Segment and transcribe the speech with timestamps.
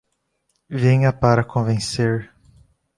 [0.67, 2.31] Venha para convencer